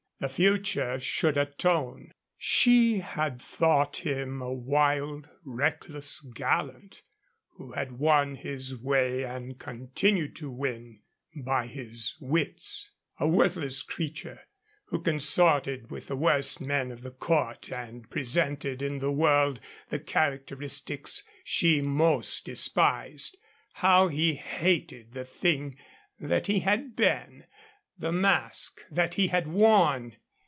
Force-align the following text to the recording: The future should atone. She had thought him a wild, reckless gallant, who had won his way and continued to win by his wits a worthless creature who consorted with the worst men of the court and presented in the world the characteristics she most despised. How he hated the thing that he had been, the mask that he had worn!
The 0.21 0.29
future 0.29 0.99
should 0.99 1.35
atone. 1.35 2.11
She 2.37 2.99
had 2.99 3.41
thought 3.41 3.97
him 4.05 4.39
a 4.39 4.53
wild, 4.53 5.27
reckless 5.43 6.19
gallant, 6.21 7.01
who 7.53 7.71
had 7.71 7.93
won 7.93 8.35
his 8.35 8.77
way 8.77 9.23
and 9.23 9.57
continued 9.57 10.35
to 10.35 10.51
win 10.51 10.99
by 11.35 11.65
his 11.65 12.17
wits 12.21 12.91
a 13.19 13.27
worthless 13.27 13.81
creature 13.81 14.41
who 14.89 15.01
consorted 15.01 15.89
with 15.89 16.05
the 16.05 16.15
worst 16.15 16.61
men 16.61 16.91
of 16.91 17.01
the 17.01 17.09
court 17.09 17.71
and 17.71 18.07
presented 18.11 18.83
in 18.83 18.99
the 18.99 19.11
world 19.11 19.59
the 19.89 19.97
characteristics 19.97 21.23
she 21.43 21.81
most 21.81 22.45
despised. 22.45 23.37
How 23.73 24.07
he 24.07 24.35
hated 24.35 25.13
the 25.13 25.25
thing 25.25 25.79
that 26.19 26.45
he 26.45 26.59
had 26.59 26.95
been, 26.95 27.45
the 27.97 28.11
mask 28.11 28.81
that 28.89 29.13
he 29.13 29.27
had 29.27 29.45
worn! 29.45 30.15